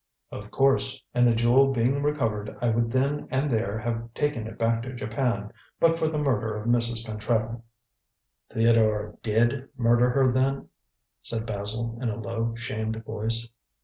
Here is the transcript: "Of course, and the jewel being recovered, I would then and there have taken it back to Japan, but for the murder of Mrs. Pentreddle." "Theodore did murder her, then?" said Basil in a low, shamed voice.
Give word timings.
"Of 0.31 0.49
course, 0.49 1.03
and 1.13 1.27
the 1.27 1.35
jewel 1.35 1.71
being 1.71 2.01
recovered, 2.01 2.57
I 2.59 2.69
would 2.69 2.89
then 2.91 3.27
and 3.29 3.51
there 3.51 3.77
have 3.77 4.11
taken 4.15 4.47
it 4.47 4.57
back 4.57 4.81
to 4.81 4.95
Japan, 4.95 5.51
but 5.79 5.99
for 5.99 6.07
the 6.07 6.17
murder 6.17 6.55
of 6.57 6.65
Mrs. 6.67 7.05
Pentreddle." 7.05 7.61
"Theodore 8.49 9.19
did 9.21 9.69
murder 9.77 10.09
her, 10.09 10.31
then?" 10.31 10.69
said 11.21 11.45
Basil 11.45 11.99
in 12.01 12.09
a 12.09 12.19
low, 12.19 12.55
shamed 12.55 13.03
voice. 13.05 13.47